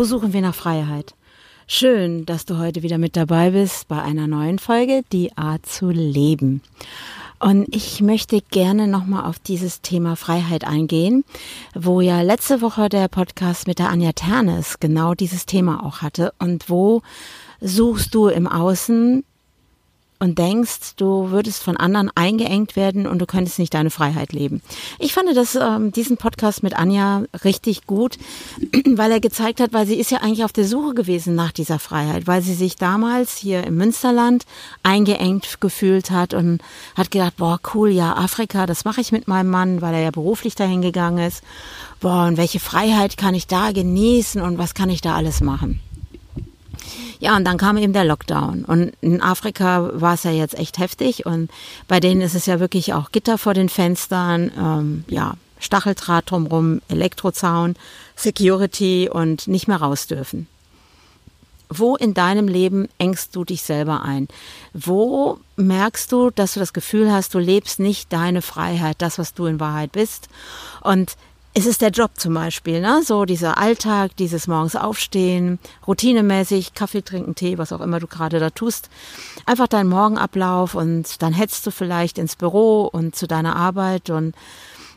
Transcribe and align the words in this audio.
Wo 0.00 0.04
suchen 0.04 0.32
wir 0.32 0.40
nach 0.40 0.54
Freiheit? 0.54 1.14
Schön, 1.66 2.24
dass 2.24 2.46
du 2.46 2.56
heute 2.56 2.82
wieder 2.82 2.96
mit 2.96 3.16
dabei 3.16 3.50
bist 3.50 3.86
bei 3.86 4.00
einer 4.00 4.26
neuen 4.26 4.58
Folge, 4.58 5.02
die 5.12 5.36
Art 5.36 5.66
zu 5.66 5.90
leben. 5.90 6.62
Und 7.38 7.66
ich 7.76 8.00
möchte 8.00 8.40
gerne 8.40 8.86
nochmal 8.86 9.26
auf 9.26 9.38
dieses 9.38 9.82
Thema 9.82 10.16
Freiheit 10.16 10.66
eingehen, 10.66 11.22
wo 11.74 12.00
ja 12.00 12.22
letzte 12.22 12.62
Woche 12.62 12.88
der 12.88 13.08
Podcast 13.08 13.66
mit 13.66 13.78
der 13.78 13.90
Anja 13.90 14.12
Ternes 14.12 14.80
genau 14.80 15.12
dieses 15.12 15.44
Thema 15.44 15.84
auch 15.84 16.00
hatte. 16.00 16.32
Und 16.38 16.70
wo 16.70 17.02
suchst 17.60 18.14
du 18.14 18.28
im 18.28 18.46
Außen 18.46 19.22
und 20.20 20.38
denkst, 20.38 20.96
du 20.96 21.30
würdest 21.30 21.62
von 21.62 21.78
anderen 21.78 22.10
eingeengt 22.14 22.76
werden 22.76 23.06
und 23.06 23.18
du 23.18 23.26
könntest 23.26 23.58
nicht 23.58 23.72
deine 23.72 23.90
Freiheit 23.90 24.32
leben. 24.32 24.60
Ich 24.98 25.14
fand 25.14 25.34
das, 25.34 25.56
ähm, 25.56 25.92
diesen 25.92 26.18
Podcast 26.18 26.62
mit 26.62 26.76
Anja 26.76 27.24
richtig 27.42 27.86
gut, 27.86 28.18
weil 28.86 29.10
er 29.10 29.20
gezeigt 29.20 29.60
hat, 29.60 29.72
weil 29.72 29.86
sie 29.86 29.94
ist 29.94 30.10
ja 30.10 30.18
eigentlich 30.18 30.44
auf 30.44 30.52
der 30.52 30.66
Suche 30.66 30.92
gewesen 30.94 31.34
nach 31.34 31.52
dieser 31.52 31.78
Freiheit, 31.78 32.26
weil 32.26 32.42
sie 32.42 32.54
sich 32.54 32.76
damals 32.76 33.36
hier 33.36 33.64
im 33.64 33.76
Münsterland 33.76 34.44
eingeengt 34.82 35.60
gefühlt 35.60 36.10
hat 36.10 36.34
und 36.34 36.60
hat 36.94 37.10
gedacht, 37.10 37.38
boah, 37.38 37.58
cool, 37.74 37.88
ja, 37.88 38.14
Afrika, 38.14 38.66
das 38.66 38.84
mache 38.84 39.00
ich 39.00 39.12
mit 39.12 39.26
meinem 39.26 39.50
Mann, 39.50 39.80
weil 39.80 39.94
er 39.94 40.02
ja 40.02 40.10
beruflich 40.10 40.54
dahin 40.54 40.82
gegangen 40.82 41.26
ist. 41.26 41.42
Boah, 42.00 42.26
und 42.26 42.36
welche 42.36 42.60
Freiheit 42.60 43.16
kann 43.16 43.34
ich 43.34 43.46
da 43.46 43.72
genießen 43.72 44.42
und 44.42 44.58
was 44.58 44.74
kann 44.74 44.90
ich 44.90 45.00
da 45.00 45.14
alles 45.14 45.40
machen? 45.40 45.80
Ja, 47.20 47.36
und 47.36 47.44
dann 47.44 47.58
kam 47.58 47.76
eben 47.76 47.92
der 47.92 48.04
Lockdown. 48.04 48.64
Und 48.64 48.92
in 49.02 49.20
Afrika 49.20 49.90
war 49.92 50.14
es 50.14 50.24
ja 50.24 50.30
jetzt 50.30 50.58
echt 50.58 50.78
heftig. 50.78 51.26
Und 51.26 51.50
bei 51.86 52.00
denen 52.00 52.22
ist 52.22 52.34
es 52.34 52.46
ja 52.46 52.58
wirklich 52.60 52.94
auch 52.94 53.12
Gitter 53.12 53.36
vor 53.36 53.52
den 53.54 53.68
Fenstern, 53.68 54.50
ähm, 54.58 55.04
ja, 55.06 55.34
Stacheldraht 55.58 56.30
drumrum, 56.30 56.80
Elektrozaun, 56.88 57.76
Security 58.16 59.10
und 59.12 59.46
nicht 59.46 59.68
mehr 59.68 59.76
raus 59.76 60.06
dürfen. 60.06 60.46
Wo 61.68 61.94
in 61.94 62.14
deinem 62.14 62.48
Leben 62.48 62.88
engst 62.96 63.36
du 63.36 63.44
dich 63.44 63.62
selber 63.62 64.02
ein? 64.02 64.26
Wo 64.72 65.38
merkst 65.56 66.10
du, 66.10 66.30
dass 66.30 66.54
du 66.54 66.60
das 66.60 66.72
Gefühl 66.72 67.12
hast, 67.12 67.34
du 67.34 67.38
lebst 67.38 67.78
nicht 67.78 68.12
deine 68.12 68.40
Freiheit, 68.40 68.96
das, 68.98 69.18
was 69.18 69.34
du 69.34 69.44
in 69.44 69.60
Wahrheit 69.60 69.92
bist? 69.92 70.28
Und 70.80 71.16
es 71.52 71.66
ist 71.66 71.82
der 71.82 71.90
Job 71.90 72.12
zum 72.14 72.34
Beispiel, 72.34 72.80
ne? 72.80 73.02
So 73.04 73.24
dieser 73.24 73.58
Alltag, 73.58 74.16
dieses 74.16 74.46
morgens 74.46 74.76
aufstehen, 74.76 75.58
routinemäßig, 75.86 76.74
Kaffee 76.74 77.02
trinken, 77.02 77.34
Tee, 77.34 77.58
was 77.58 77.72
auch 77.72 77.80
immer 77.80 77.98
du 77.98 78.06
gerade 78.06 78.38
da 78.38 78.50
tust. 78.50 78.88
Einfach 79.46 79.66
dein 79.66 79.88
Morgenablauf 79.88 80.74
und 80.74 81.20
dann 81.22 81.32
hetzt 81.32 81.66
du 81.66 81.72
vielleicht 81.72 82.18
ins 82.18 82.36
Büro 82.36 82.82
und 82.84 83.16
zu 83.16 83.26
deiner 83.26 83.56
Arbeit 83.56 84.10
und 84.10 84.34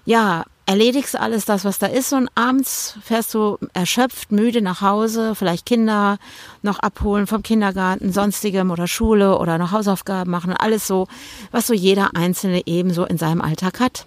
ja, 0.05 0.43
erledigst 0.65 1.17
alles 1.17 1.45
das, 1.45 1.65
was 1.65 1.79
da 1.79 1.87
ist 1.87 2.13
und 2.13 2.29
abends 2.35 2.97
fährst 3.03 3.33
du 3.33 3.57
erschöpft, 3.73 4.31
müde 4.31 4.61
nach 4.61 4.81
Hause, 4.81 5.33
vielleicht 5.33 5.65
Kinder 5.65 6.19
noch 6.61 6.79
abholen 6.79 7.25
vom 7.25 7.41
Kindergarten, 7.41 8.13
sonstigem 8.13 8.69
oder 8.69 8.87
Schule 8.87 9.39
oder 9.39 9.57
noch 9.57 9.71
Hausaufgaben 9.71 10.29
machen, 10.29 10.53
alles 10.53 10.85
so, 10.87 11.07
was 11.51 11.67
so 11.67 11.73
jeder 11.73 12.11
Einzelne 12.15 12.61
ebenso 12.65 13.05
in 13.05 13.17
seinem 13.17 13.41
Alltag 13.41 13.79
hat. 13.79 14.05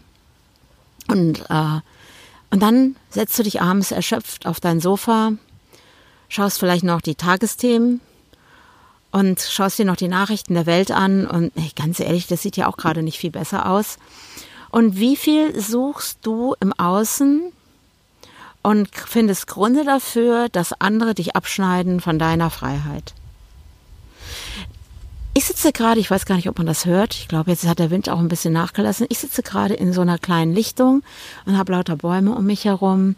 Und 1.08 1.40
äh, 1.50 1.80
und 2.50 2.62
dann 2.62 2.96
setzt 3.10 3.38
du 3.38 3.42
dich 3.42 3.60
abends 3.60 3.90
erschöpft 3.90 4.46
auf 4.46 4.60
dein 4.60 4.80
Sofa, 4.80 5.32
schaust 6.28 6.58
vielleicht 6.58 6.84
noch 6.84 7.00
die 7.00 7.14
Tagesthemen 7.14 8.00
und 9.10 9.40
schaust 9.40 9.78
dir 9.78 9.84
noch 9.84 9.96
die 9.96 10.08
Nachrichten 10.08 10.54
der 10.54 10.66
Welt 10.66 10.90
an. 10.90 11.26
Und 11.26 11.52
ey, 11.56 11.70
ganz 11.74 12.00
ehrlich, 12.00 12.26
das 12.26 12.42
sieht 12.42 12.56
ja 12.56 12.66
auch 12.66 12.76
gerade 12.76 13.02
nicht 13.02 13.18
viel 13.18 13.30
besser 13.30 13.68
aus. 13.68 13.98
Und 14.70 14.96
wie 14.96 15.16
viel 15.16 15.58
suchst 15.58 16.18
du 16.22 16.54
im 16.60 16.72
Außen 16.72 17.52
und 18.62 18.88
findest 18.94 19.46
Gründe 19.46 19.84
dafür, 19.84 20.48
dass 20.50 20.78
andere 20.80 21.14
dich 21.14 21.36
abschneiden 21.36 22.00
von 22.00 22.18
deiner 22.18 22.50
Freiheit? 22.50 23.14
Ich 25.36 25.44
sitze 25.44 25.70
gerade, 25.70 26.00
ich 26.00 26.10
weiß 26.10 26.24
gar 26.24 26.36
nicht, 26.36 26.48
ob 26.48 26.56
man 26.56 26.66
das 26.66 26.86
hört. 26.86 27.14
Ich 27.14 27.28
glaube, 27.28 27.50
jetzt 27.50 27.66
hat 27.66 27.78
der 27.78 27.90
Wind 27.90 28.08
auch 28.08 28.20
ein 28.20 28.28
bisschen 28.28 28.54
nachgelassen. 28.54 29.04
Ich 29.10 29.18
sitze 29.18 29.42
gerade 29.42 29.74
in 29.74 29.92
so 29.92 30.00
einer 30.00 30.16
kleinen 30.16 30.54
Lichtung 30.54 31.02
und 31.44 31.58
habe 31.58 31.72
lauter 31.72 31.96
Bäume 31.96 32.34
um 32.34 32.46
mich 32.46 32.64
herum 32.64 33.16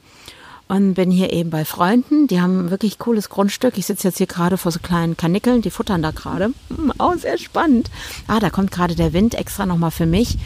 und 0.66 0.94
bin 0.94 1.12
hier 1.12 1.32
eben 1.32 1.50
bei 1.50 1.64
Freunden. 1.64 2.26
Die 2.26 2.40
haben 2.40 2.72
wirklich 2.72 2.98
cooles 2.98 3.28
Grundstück. 3.28 3.78
Ich 3.78 3.86
sitze 3.86 4.08
jetzt 4.08 4.18
hier 4.18 4.26
gerade 4.26 4.56
vor 4.56 4.72
so 4.72 4.80
kleinen 4.80 5.16
Kanickeln, 5.16 5.62
die 5.62 5.70
futtern 5.70 6.02
da 6.02 6.10
gerade. 6.10 6.52
Auch 6.98 7.14
sehr 7.14 7.38
spannend. 7.38 7.88
Ah, 8.26 8.40
da 8.40 8.50
kommt 8.50 8.72
gerade 8.72 8.96
der 8.96 9.12
Wind 9.12 9.36
extra 9.36 9.64
nochmal 9.64 9.92
für 9.92 10.06
mich. 10.06 10.38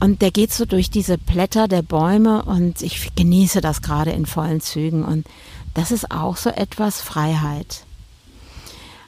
Und 0.00 0.20
der 0.20 0.30
geht 0.30 0.52
so 0.52 0.66
durch 0.66 0.90
diese 0.90 1.16
Blätter 1.16 1.68
der 1.68 1.80
Bäume 1.80 2.44
und 2.44 2.82
ich 2.82 3.14
genieße 3.16 3.62
das 3.62 3.80
gerade 3.80 4.10
in 4.10 4.26
vollen 4.26 4.60
Zügen. 4.60 5.02
Und 5.02 5.26
das 5.72 5.90
ist 5.90 6.10
auch 6.10 6.36
so 6.36 6.50
etwas 6.50 7.00
Freiheit. 7.00 7.86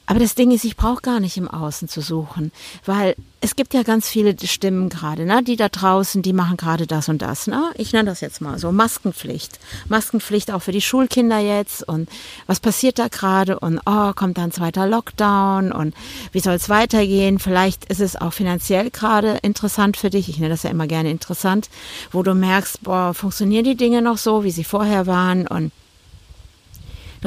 Aber 0.09 0.19
das 0.19 0.35
Ding 0.35 0.51
ist, 0.51 0.63
ich 0.63 0.77
brauche 0.77 1.01
gar 1.01 1.19
nicht 1.19 1.35
im 1.35 1.49
Außen 1.49 1.89
zu 1.89 1.99
suchen, 1.99 2.53
weil 2.85 3.15
es 3.41 3.57
gibt 3.57 3.73
ja 3.73 3.83
ganz 3.83 4.07
viele 4.07 4.35
Stimmen 4.41 4.87
gerade, 4.87 5.25
ne, 5.25 5.43
die 5.43 5.57
da 5.57 5.67
draußen, 5.67 6.21
die 6.21 6.31
machen 6.31 6.55
gerade 6.55 6.87
das 6.87 7.09
und 7.09 7.21
das. 7.21 7.45
Ne? 7.45 7.71
Ich 7.75 7.91
nenne 7.91 8.09
das 8.09 8.21
jetzt 8.21 8.39
mal 8.39 8.57
so 8.57 8.71
Maskenpflicht. 8.71 9.59
Maskenpflicht 9.89 10.51
auch 10.51 10.61
für 10.61 10.71
die 10.71 10.81
Schulkinder 10.81 11.39
jetzt 11.39 11.87
und 11.87 12.09
was 12.47 12.61
passiert 12.61 12.99
da 12.99 13.09
gerade 13.09 13.59
und 13.59 13.81
oh, 13.85 14.13
kommt 14.13 14.37
dann 14.37 14.51
zweiter 14.53 14.87
Lockdown 14.87 15.73
und 15.73 15.93
wie 16.31 16.39
soll 16.39 16.55
es 16.55 16.69
weitergehen? 16.69 17.37
Vielleicht 17.37 17.85
ist 17.85 17.99
es 17.99 18.15
auch 18.15 18.33
finanziell 18.33 18.89
gerade 18.89 19.37
interessant 19.41 19.97
für 19.97 20.09
dich. 20.09 20.29
Ich 20.29 20.39
nenne 20.39 20.53
das 20.53 20.63
ja 20.63 20.69
immer 20.69 20.87
gerne 20.87 21.11
interessant, 21.11 21.69
wo 22.11 22.23
du 22.23 22.33
merkst, 22.33 22.81
boah, 22.81 23.13
funktionieren 23.13 23.65
die 23.65 23.75
Dinge 23.75 24.01
noch 24.01 24.17
so, 24.17 24.45
wie 24.45 24.51
sie 24.51 24.63
vorher 24.63 25.05
waren 25.05 25.47
und 25.47 25.73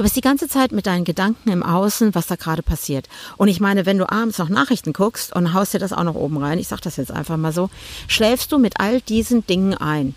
Du 0.01 0.05
bist 0.05 0.17
die 0.17 0.23
ganze 0.23 0.49
Zeit 0.49 0.73
mit 0.73 0.87
deinen 0.87 1.05
Gedanken 1.05 1.51
im 1.51 1.63
Außen, 1.63 2.15
was 2.15 2.27
da 2.27 2.37
gerade 2.37 2.63
passiert. 2.63 3.07
Und 3.37 3.49
ich 3.49 3.61
meine, 3.61 3.85
wenn 3.85 3.99
du 3.99 4.11
abends 4.11 4.39
noch 4.39 4.49
Nachrichten 4.49 4.95
guckst 4.95 5.37
und 5.37 5.53
haust 5.53 5.75
dir 5.75 5.79
das 5.79 5.93
auch 5.93 6.05
noch 6.05 6.15
oben 6.15 6.39
rein, 6.39 6.59
ich 6.59 6.69
sag 6.69 6.81
das 6.81 6.97
jetzt 6.97 7.13
einfach 7.13 7.37
mal 7.37 7.53
so, 7.53 7.69
schläfst 8.09 8.51
du 8.51 8.57
mit 8.57 8.81
all 8.81 9.03
diesen 9.03 9.47
Dingen 9.47 9.75
ein. 9.75 10.15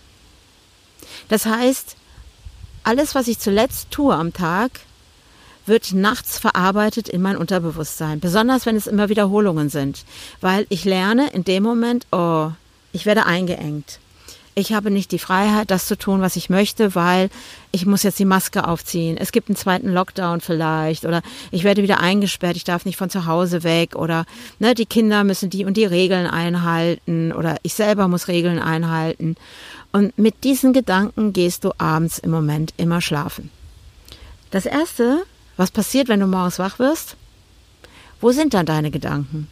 Das 1.27 1.45
heißt, 1.45 1.97
alles, 2.85 3.13
was 3.13 3.27
ich 3.27 3.39
zuletzt 3.39 3.91
tue 3.91 4.15
am 4.15 4.31
Tag, 4.31 4.71
wird 5.65 5.91
nachts 5.91 6.37
verarbeitet 6.37 7.09
in 7.09 7.21
mein 7.21 7.35
Unterbewusstsein. 7.35 8.21
Besonders 8.21 8.65
wenn 8.65 8.77
es 8.77 8.87
immer 8.87 9.09
Wiederholungen 9.09 9.67
sind. 9.67 10.05
Weil 10.39 10.65
ich 10.69 10.85
lerne 10.85 11.31
in 11.31 11.43
dem 11.43 11.61
Moment, 11.61 12.07
oh, 12.13 12.51
ich 12.93 13.05
werde 13.05 13.25
eingeengt 13.25 13.99
ich 14.55 14.73
habe 14.73 14.91
nicht 14.91 15.11
die 15.11 15.19
Freiheit, 15.19 15.71
das 15.71 15.87
zu 15.87 15.97
tun, 15.97 16.21
was 16.21 16.35
ich 16.35 16.49
möchte, 16.49 16.95
weil 16.95 17.29
ich 17.71 17.85
muss 17.85 18.03
jetzt 18.03 18.19
die 18.19 18.25
Maske 18.25 18.67
aufziehen. 18.67 19.17
Es 19.17 19.31
gibt 19.31 19.49
einen 19.49 19.55
zweiten 19.55 19.89
Lockdown 19.89 20.41
vielleicht 20.41 21.05
oder 21.05 21.21
ich 21.51 21.63
werde 21.63 21.81
wieder 21.81 21.99
eingesperrt, 21.99 22.55
ich 22.55 22.63
darf 22.63 22.85
nicht 22.85 22.97
von 22.97 23.09
zu 23.09 23.25
Hause 23.25 23.63
weg 23.63 23.95
oder 23.95 24.25
ne, 24.59 24.75
die 24.75 24.85
Kinder 24.85 25.23
müssen 25.23 25.49
die 25.49 25.65
und 25.65 25.75
die 25.75 25.85
Regeln 25.85 26.27
einhalten 26.27 27.31
oder 27.31 27.57
ich 27.63 27.73
selber 27.73 28.07
muss 28.07 28.27
Regeln 28.27 28.59
einhalten. 28.59 29.35
Und 29.91 30.17
mit 30.17 30.43
diesen 30.43 30.73
Gedanken 30.73 31.33
gehst 31.33 31.63
du 31.63 31.71
abends 31.77 32.19
im 32.19 32.31
Moment 32.31 32.73
immer 32.77 33.01
schlafen. 33.01 33.49
Das 34.51 34.65
Erste, 34.65 35.23
was 35.57 35.71
passiert, 35.71 36.07
wenn 36.09 36.19
du 36.19 36.27
morgens 36.27 36.59
wach 36.59 36.77
wirst, 36.79 37.15
wo 38.21 38.31
sind 38.31 38.53
dann 38.53 38.65
deine 38.65 38.91
Gedanken? 38.91 39.47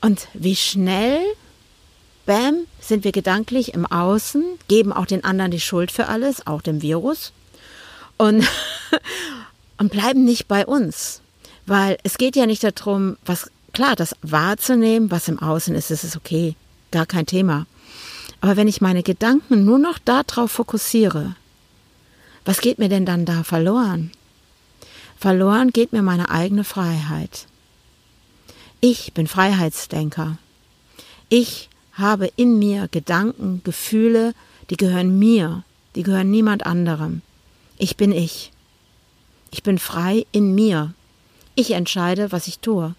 Und 0.00 0.28
wie 0.34 0.56
schnell 0.56 1.20
bam, 2.26 2.66
sind 2.80 3.04
wir 3.04 3.12
gedanklich 3.12 3.74
im 3.74 3.86
Außen, 3.86 4.44
geben 4.68 4.92
auch 4.92 5.06
den 5.06 5.24
anderen 5.24 5.50
die 5.50 5.60
Schuld 5.60 5.90
für 5.90 6.06
alles, 6.06 6.46
auch 6.46 6.62
dem 6.62 6.82
Virus, 6.82 7.32
und, 8.16 8.46
und 9.78 9.90
bleiben 9.90 10.24
nicht 10.24 10.48
bei 10.48 10.66
uns. 10.66 11.20
Weil 11.66 11.98
es 12.02 12.18
geht 12.18 12.36
ja 12.36 12.46
nicht 12.46 12.64
darum, 12.64 13.16
was, 13.24 13.50
klar, 13.72 13.96
das 13.96 14.14
wahrzunehmen, 14.22 15.10
was 15.10 15.28
im 15.28 15.38
Außen 15.38 15.74
ist, 15.74 15.90
ist 15.90 16.16
okay, 16.16 16.56
gar 16.90 17.06
kein 17.06 17.26
Thema. 17.26 17.66
Aber 18.40 18.56
wenn 18.56 18.68
ich 18.68 18.80
meine 18.80 19.02
Gedanken 19.02 19.64
nur 19.64 19.78
noch 19.78 19.98
darauf 19.98 20.50
fokussiere, 20.50 21.34
was 22.44 22.60
geht 22.60 22.78
mir 22.78 22.90
denn 22.90 23.06
dann 23.06 23.24
da 23.24 23.42
verloren? 23.42 24.12
Verloren 25.18 25.70
geht 25.70 25.92
mir 25.92 26.02
meine 26.02 26.30
eigene 26.30 26.64
Freiheit. 26.64 27.46
Ich 28.80 29.14
bin 29.14 29.26
Freiheitsdenker. 29.26 30.36
Ich 31.30 31.70
habe 31.94 32.30
in 32.36 32.58
mir 32.58 32.88
Gedanken, 32.88 33.62
Gefühle, 33.64 34.34
die 34.70 34.76
gehören 34.76 35.18
mir, 35.18 35.64
die 35.94 36.02
gehören 36.02 36.30
niemand 36.30 36.66
anderem. 36.66 37.22
Ich 37.78 37.96
bin 37.96 38.12
ich. 38.12 38.52
Ich 39.50 39.62
bin 39.62 39.78
frei 39.78 40.26
in 40.32 40.54
mir. 40.54 40.92
Ich 41.54 41.70
entscheide, 41.70 42.32
was 42.32 42.48
ich 42.48 42.58
tue. 42.58 42.94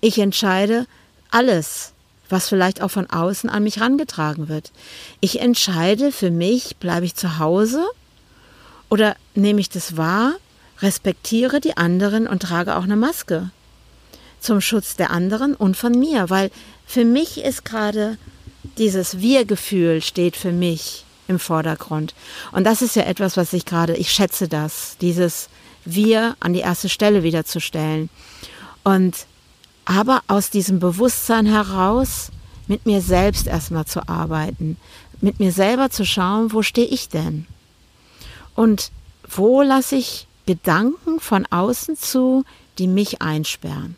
Ich 0.00 0.18
entscheide 0.18 0.86
alles, 1.30 1.92
was 2.28 2.48
vielleicht 2.48 2.82
auch 2.82 2.90
von 2.90 3.08
außen 3.08 3.48
an 3.48 3.62
mich 3.62 3.80
rangetragen 3.80 4.48
wird. 4.48 4.72
Ich 5.20 5.40
entscheide 5.40 6.10
für 6.10 6.30
mich, 6.30 6.76
bleibe 6.76 7.06
ich 7.06 7.14
zu 7.14 7.38
Hause 7.38 7.84
oder 8.88 9.16
nehme 9.34 9.60
ich 9.60 9.68
das 9.68 9.96
wahr, 9.96 10.34
respektiere 10.80 11.60
die 11.60 11.76
anderen 11.76 12.26
und 12.26 12.42
trage 12.42 12.76
auch 12.76 12.82
eine 12.82 12.96
Maske 12.96 13.50
zum 14.40 14.60
Schutz 14.60 14.96
der 14.96 15.10
anderen 15.10 15.54
und 15.54 15.76
von 15.76 15.92
mir, 15.92 16.28
weil 16.28 16.50
für 16.92 17.06
mich 17.06 17.38
ist 17.38 17.64
gerade 17.64 18.18
dieses 18.76 19.18
Wir-Gefühl 19.18 20.02
steht 20.02 20.36
für 20.36 20.52
mich 20.52 21.06
im 21.26 21.38
Vordergrund. 21.38 22.14
Und 22.52 22.64
das 22.64 22.82
ist 22.82 22.96
ja 22.96 23.04
etwas, 23.04 23.38
was 23.38 23.54
ich 23.54 23.64
gerade, 23.64 23.96
ich 23.96 24.10
schätze 24.10 24.46
das, 24.46 24.98
dieses 25.00 25.48
Wir 25.86 26.36
an 26.40 26.52
die 26.52 26.60
erste 26.60 26.90
Stelle 26.90 27.22
wiederzustellen. 27.22 28.10
Und 28.84 29.24
aber 29.86 30.20
aus 30.26 30.50
diesem 30.50 30.80
Bewusstsein 30.80 31.46
heraus 31.46 32.30
mit 32.66 32.84
mir 32.84 33.00
selbst 33.00 33.46
erstmal 33.46 33.86
zu 33.86 34.06
arbeiten, 34.06 34.76
mit 35.22 35.40
mir 35.40 35.50
selber 35.50 35.88
zu 35.88 36.04
schauen, 36.04 36.52
wo 36.52 36.60
stehe 36.60 36.86
ich 36.86 37.08
denn? 37.08 37.46
Und 38.54 38.90
wo 39.30 39.62
lasse 39.62 39.96
ich 39.96 40.26
Gedanken 40.44 41.20
von 41.20 41.46
außen 41.46 41.96
zu, 41.96 42.44
die 42.76 42.86
mich 42.86 43.22
einsperren? 43.22 43.96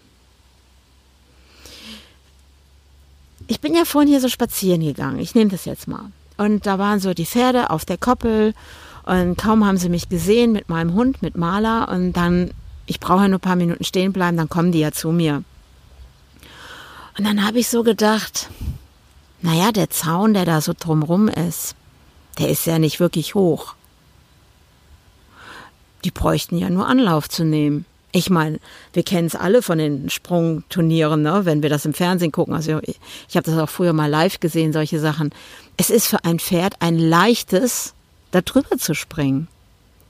Ich 3.46 3.60
bin 3.60 3.74
ja 3.74 3.84
vorhin 3.84 4.08
hier 4.08 4.20
so 4.20 4.28
spazieren 4.28 4.80
gegangen. 4.80 5.18
Ich 5.18 5.34
nehme 5.34 5.50
das 5.50 5.64
jetzt 5.64 5.86
mal. 5.88 6.10
Und 6.36 6.66
da 6.66 6.78
waren 6.78 7.00
so 7.00 7.14
die 7.14 7.26
Pferde 7.26 7.70
auf 7.70 7.84
der 7.84 7.98
Koppel 7.98 8.54
und 9.04 9.36
kaum 9.36 9.64
haben 9.64 9.76
sie 9.76 9.88
mich 9.88 10.08
gesehen 10.08 10.52
mit 10.52 10.68
meinem 10.68 10.94
Hund, 10.94 11.22
mit 11.22 11.36
Maler 11.36 11.88
und 11.90 12.14
dann, 12.14 12.50
ich 12.86 13.00
brauche 13.00 13.22
ja 13.22 13.28
nur 13.28 13.38
ein 13.38 13.42
paar 13.42 13.56
Minuten 13.56 13.84
stehen 13.84 14.12
bleiben, 14.12 14.36
dann 14.36 14.48
kommen 14.48 14.72
die 14.72 14.80
ja 14.80 14.92
zu 14.92 15.12
mir. 15.12 15.44
Und 17.16 17.24
dann 17.24 17.46
habe 17.46 17.58
ich 17.58 17.68
so 17.68 17.82
gedacht, 17.82 18.48
naja, 19.42 19.70
der 19.72 19.90
Zaun, 19.90 20.34
der 20.34 20.44
da 20.44 20.60
so 20.60 20.72
drumrum 20.78 21.28
ist, 21.28 21.76
der 22.38 22.48
ist 22.48 22.66
ja 22.66 22.78
nicht 22.78 22.98
wirklich 22.98 23.34
hoch. 23.34 23.74
Die 26.02 26.10
bräuchten 26.10 26.58
ja 26.58 26.70
nur 26.70 26.88
Anlauf 26.88 27.28
zu 27.28 27.44
nehmen. 27.44 27.84
Ich 28.16 28.30
meine, 28.30 28.60
wir 28.92 29.02
kennen 29.02 29.26
es 29.26 29.34
alle 29.34 29.60
von 29.60 29.76
den 29.76 30.08
Sprungturnieren, 30.08 31.22
ne? 31.22 31.40
wenn 31.46 31.62
wir 31.62 31.68
das 31.68 31.84
im 31.84 31.94
Fernsehen 31.94 32.30
gucken. 32.30 32.54
Also 32.54 32.78
ich, 32.82 33.00
ich 33.28 33.36
habe 33.36 33.50
das 33.50 33.58
auch 33.58 33.68
früher 33.68 33.92
mal 33.92 34.08
live 34.08 34.38
gesehen, 34.38 34.72
solche 34.72 35.00
Sachen. 35.00 35.30
Es 35.76 35.90
ist 35.90 36.06
für 36.06 36.24
ein 36.24 36.38
Pferd 36.38 36.74
ein 36.78 36.96
leichtes, 36.96 37.92
da 38.30 38.40
drüber 38.40 38.78
zu 38.78 38.94
springen. 38.94 39.48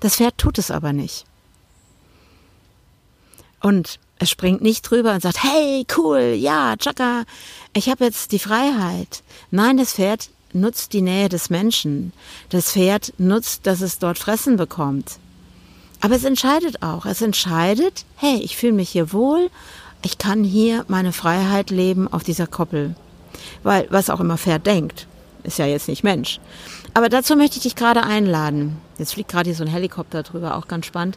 Das 0.01 0.17
Pferd 0.17 0.37
tut 0.37 0.59
es 0.59 0.71
aber 0.71 0.93
nicht. 0.93 1.25
Und 3.63 3.99
es 4.19 4.29
springt 4.29 4.61
nicht 4.61 4.83
drüber 4.83 5.15
und 5.15 5.23
sagt, 5.23 5.43
hey, 5.43 5.87
cool, 5.97 6.35
ja, 6.37 6.77
Chaka, 6.77 7.25
ich 7.73 7.89
habe 7.89 8.05
jetzt 8.05 8.33
die 8.33 8.39
Freiheit. 8.39 9.23
Nein, 9.51 9.79
das 9.79 9.95
Pferd 9.95 10.29
nutzt 10.53 10.93
die 10.93 11.01
Nähe 11.01 11.31
des 11.31 11.49
Menschen. 11.49 12.13
Das 12.51 12.73
Pferd 12.73 13.15
nutzt, 13.17 13.67
dass 13.67 13.81
es 13.81 13.99
dort 13.99 14.19
Fressen 14.19 14.59
bekommt. 14.59 15.19
Aber 16.05 16.17
es 16.17 16.25
entscheidet 16.25 16.83
auch. 16.83 17.07
Es 17.07 17.23
entscheidet, 17.23 18.05
hey, 18.17 18.37
ich 18.37 18.59
fühle 18.59 18.75
mich 18.75 18.91
hier 18.91 19.15
wohl, 19.15 19.49
ich 20.03 20.19
kann 20.19 20.45
hier 20.45 20.85
meine 20.87 21.13
Freiheit 21.13 21.71
leben 21.71 22.13
auf 22.13 22.23
dieser 22.23 22.47
Koppel. 22.47 22.95
Weil, 23.63 23.87
was 23.89 24.11
auch 24.11 24.21
immer 24.21 24.37
Pferd 24.37 24.67
denkt, 24.67 25.07
ist 25.45 25.59
ja 25.59 25.65
jetzt 25.65 25.89
nicht 25.89 26.05
Mensch. 26.05 26.41
Aber 26.93 27.09
dazu 27.09 27.37
möchte 27.37 27.57
ich 27.57 27.63
dich 27.63 27.75
gerade 27.75 28.03
einladen. 28.03 28.77
Jetzt 28.99 29.15
fliegt 29.15 29.31
gerade 29.31 29.49
hier 29.49 29.57
so 29.57 29.65
ein 29.65 29.71
Helikopter 29.71 30.23
drüber, 30.23 30.59
auch 30.59 30.69
ganz 30.69 30.85
spannend. 30.85 31.17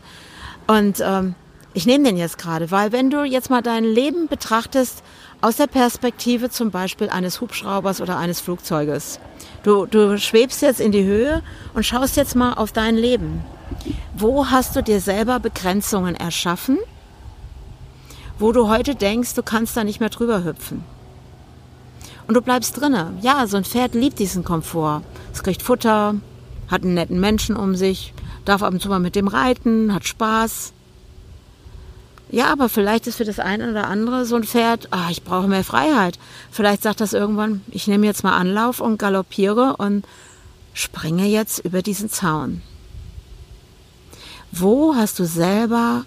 Und 0.67 1.01
ähm, 1.01 1.35
ich 1.73 1.85
nehme 1.85 2.05
den 2.05 2.15
jetzt 2.15 2.37
gerade, 2.37 2.71
weil 2.71 2.93
wenn 2.93 3.09
du 3.09 3.25
jetzt 3.25 3.49
mal 3.49 3.61
dein 3.61 3.83
Leben 3.83 4.29
betrachtest 4.29 5.03
aus 5.41 5.57
der 5.57 5.67
Perspektive 5.67 6.49
zum 6.49 6.71
Beispiel 6.71 7.09
eines 7.09 7.41
Hubschraubers 7.41 7.99
oder 7.99 8.17
eines 8.17 8.39
Flugzeuges. 8.39 9.19
Du, 9.63 9.85
du 9.85 10.17
schwebst 10.17 10.61
jetzt 10.61 10.79
in 10.79 10.93
die 10.93 11.03
Höhe 11.03 11.43
und 11.73 11.85
schaust 11.85 12.15
jetzt 12.15 12.37
mal 12.37 12.53
auf 12.53 12.71
dein 12.71 12.95
Leben. 12.95 13.43
Wo 14.15 14.47
hast 14.49 14.75
du 14.75 14.83
dir 14.83 14.99
selber 14.99 15.39
Begrenzungen 15.39 16.15
erschaffen, 16.15 16.77
wo 18.39 18.51
du 18.51 18.67
heute 18.67 18.95
denkst, 18.95 19.33
du 19.33 19.43
kannst 19.43 19.77
da 19.77 19.83
nicht 19.83 19.99
mehr 19.99 20.09
drüber 20.09 20.43
hüpfen? 20.43 20.83
Und 22.27 22.33
du 22.33 22.41
bleibst 22.41 22.79
drinne. 22.79 23.13
Ja, 23.21 23.47
so 23.47 23.57
ein 23.57 23.63
Pferd 23.63 23.95
liebt 23.95 24.19
diesen 24.19 24.43
Komfort. 24.43 25.01
Es 25.33 25.43
kriegt 25.43 25.61
Futter, 25.61 26.15
hat 26.69 26.83
einen 26.83 26.95
netten 26.95 27.19
Menschen 27.19 27.55
um 27.55 27.75
sich, 27.75 28.13
darf 28.43 28.63
ab 28.63 28.73
und 28.73 28.81
zu 28.81 28.89
mal 28.89 28.99
mit 28.99 29.15
dem 29.15 29.27
reiten, 29.27 29.93
hat 29.93 30.05
Spaß. 30.05 30.73
Ja, 32.29 32.51
aber 32.51 32.67
vielleicht 32.67 33.07
ist 33.07 33.15
für 33.15 33.23
das 33.23 33.39
eine 33.39 33.71
oder 33.71 33.87
andere 33.87 34.25
so 34.25 34.35
ein 34.35 34.43
Pferd, 34.43 34.89
ah, 34.91 35.07
ich 35.09 35.23
brauche 35.23 35.47
mehr 35.47 35.63
Freiheit. 35.63 36.19
Vielleicht 36.51 36.83
sagt 36.83 36.99
das 36.99 37.13
irgendwann, 37.13 37.61
ich 37.69 37.87
nehme 37.87 38.05
jetzt 38.05 38.23
mal 38.23 38.35
Anlauf 38.35 38.81
und 38.81 38.97
galoppiere 38.99 39.77
und 39.77 40.05
springe 40.73 41.25
jetzt 41.25 41.59
über 41.59 41.81
diesen 41.81 42.09
Zaun. 42.09 42.61
Wo 44.51 44.95
hast 44.95 45.19
du 45.19 45.25
selber 45.25 46.05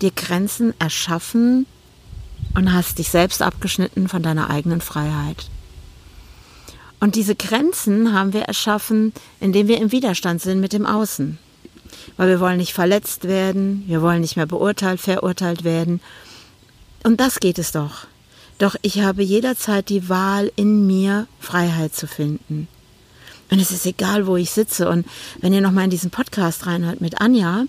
dir 0.00 0.10
Grenzen 0.10 0.74
erschaffen 0.78 1.66
und 2.54 2.72
hast 2.72 2.98
dich 2.98 3.10
selbst 3.10 3.42
abgeschnitten 3.42 4.08
von 4.08 4.22
deiner 4.22 4.50
eigenen 4.50 4.80
Freiheit? 4.80 5.48
Und 7.00 7.14
diese 7.14 7.34
Grenzen 7.34 8.12
haben 8.12 8.34
wir 8.34 8.42
erschaffen, 8.42 9.12
indem 9.40 9.68
wir 9.68 9.78
im 9.78 9.90
Widerstand 9.90 10.42
sind 10.42 10.60
mit 10.60 10.72
dem 10.72 10.86
Außen. 10.86 11.38
Weil 12.16 12.28
wir 12.28 12.40
wollen 12.40 12.58
nicht 12.58 12.74
verletzt 12.74 13.24
werden, 13.24 13.84
wir 13.86 14.02
wollen 14.02 14.20
nicht 14.20 14.36
mehr 14.36 14.46
beurteilt, 14.46 15.00
verurteilt 15.00 15.64
werden. 15.64 16.00
Und 17.02 17.20
das 17.20 17.40
geht 17.40 17.58
es 17.58 17.72
doch. 17.72 18.06
Doch 18.58 18.76
ich 18.82 19.00
habe 19.00 19.22
jederzeit 19.22 19.88
die 19.88 20.10
Wahl, 20.10 20.52
in 20.56 20.86
mir 20.86 21.26
Freiheit 21.40 21.94
zu 21.94 22.06
finden. 22.06 22.68
Und 23.50 23.58
es 23.58 23.70
ist 23.70 23.86
egal, 23.86 24.26
wo 24.26 24.36
ich 24.36 24.50
sitze. 24.50 24.88
Und 24.88 25.06
wenn 25.40 25.54
ihr 25.54 25.62
nochmal 25.62 25.84
in 25.84 25.90
diesen 25.90 26.10
Podcast 26.10 26.66
reinhört 26.66 27.00
mit 27.00 27.20
Anja, 27.22 27.64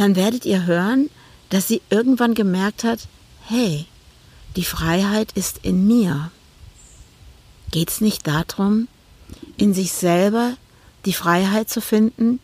dann 0.00 0.16
werdet 0.16 0.46
ihr 0.46 0.64
hören, 0.64 1.10
dass 1.50 1.68
sie 1.68 1.82
irgendwann 1.90 2.32
gemerkt 2.32 2.84
hat, 2.84 3.00
hey, 3.44 3.84
die 4.56 4.64
Freiheit 4.64 5.30
ist 5.32 5.60
in 5.62 5.86
mir. 5.86 6.30
Geht 7.70 7.90
es 7.90 8.00
nicht 8.00 8.26
darum, 8.26 8.88
in 9.58 9.74
sich 9.74 9.92
selber 9.92 10.54
die 11.04 11.12
Freiheit 11.12 11.68
zu 11.68 11.82
finden, 11.82 12.40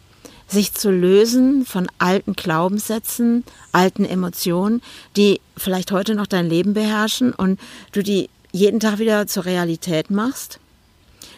sich 0.46 0.74
zu 0.74 0.90
lösen 0.90 1.64
von 1.64 1.86
alten 1.96 2.34
Glaubenssätzen, 2.34 3.42
alten 3.72 4.04
Emotionen, 4.04 4.82
die 5.16 5.40
vielleicht 5.56 5.92
heute 5.92 6.14
noch 6.14 6.26
dein 6.26 6.50
Leben 6.50 6.74
beherrschen 6.74 7.32
und 7.32 7.58
du 7.92 8.02
die 8.02 8.28
jeden 8.52 8.80
Tag 8.80 8.98
wieder 8.98 9.26
zur 9.28 9.46
Realität 9.46 10.10
machst, 10.10 10.60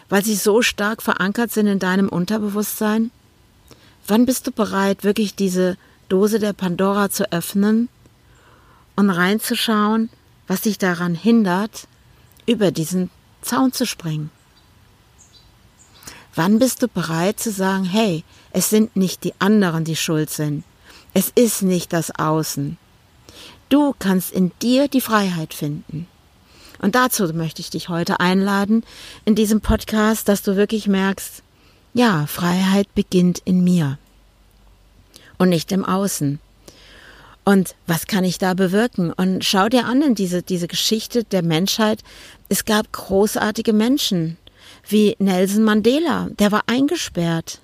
weil 0.09 0.25
sie 0.25 0.35
so 0.35 0.61
stark 0.61 1.01
verankert 1.01 1.53
sind 1.53 1.67
in 1.67 1.79
deinem 1.79 2.09
Unterbewusstsein? 2.09 3.09
Wann 4.05 4.25
bist 4.25 4.47
du 4.47 4.51
bereit, 4.51 5.05
wirklich 5.05 5.35
diese 5.35 5.77
Dose 6.09 6.39
der 6.39 6.53
Pandora 6.53 7.09
zu 7.09 7.31
öffnen 7.31 7.87
und 8.95 9.09
reinzuschauen, 9.09 10.09
was 10.47 10.61
dich 10.61 10.77
daran 10.77 11.15
hindert, 11.15 11.87
über 12.45 12.71
diesen 12.71 13.11
Zaun 13.41 13.71
zu 13.71 13.85
springen. 13.85 14.31
Wann 16.35 16.59
bist 16.59 16.81
du 16.81 16.87
bereit 16.87 17.39
zu 17.39 17.51
sagen, 17.51 17.85
hey, 17.85 18.23
es 18.51 18.69
sind 18.69 18.95
nicht 18.95 19.23
die 19.23 19.33
anderen, 19.39 19.83
die 19.83 19.95
schuld 19.95 20.29
sind. 20.29 20.63
Es 21.13 21.29
ist 21.29 21.61
nicht 21.61 21.93
das 21.93 22.11
Außen. 22.11 22.77
Du 23.69 23.95
kannst 23.97 24.31
in 24.31 24.51
dir 24.61 24.87
die 24.87 25.01
Freiheit 25.01 25.53
finden. 25.53 26.07
Und 26.79 26.95
dazu 26.95 27.25
möchte 27.33 27.61
ich 27.61 27.69
dich 27.69 27.89
heute 27.89 28.19
einladen 28.19 28.83
in 29.25 29.35
diesem 29.35 29.61
Podcast, 29.61 30.27
dass 30.27 30.41
du 30.41 30.55
wirklich 30.55 30.87
merkst, 30.87 31.43
ja, 31.93 32.25
Freiheit 32.25 32.93
beginnt 32.95 33.39
in 33.39 33.63
mir 33.63 33.97
und 35.39 35.49
nicht 35.49 35.71
im 35.71 35.83
Außen. 35.83 36.39
Und 37.43 37.73
was 37.87 38.05
kann 38.05 38.23
ich 38.23 38.37
da 38.37 38.53
bewirken? 38.53 39.11
Und 39.11 39.43
schau 39.43 39.69
dir 39.69 39.85
an 39.85 40.03
in 40.03 40.13
diese, 40.13 40.43
diese 40.43 40.67
Geschichte 40.67 41.23
der 41.23 41.41
Menschheit. 41.41 42.01
Es 42.47 42.65
gab 42.65 42.91
großartige 42.91 43.73
Menschen, 43.73 44.37
wie 44.87 45.15
Nelson 45.17 45.63
Mandela, 45.63 46.29
der 46.37 46.51
war 46.51 46.63
eingesperrt. 46.67 47.59